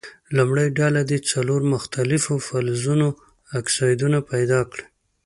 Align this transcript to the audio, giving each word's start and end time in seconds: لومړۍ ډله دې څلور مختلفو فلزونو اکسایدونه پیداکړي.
لومړۍ 0.37 0.67
ډله 0.79 1.01
دې 1.09 1.19
څلور 1.31 1.61
مختلفو 1.73 2.33
فلزونو 2.47 3.07
اکسایدونه 3.59 4.17
پیداکړي. 4.31 4.85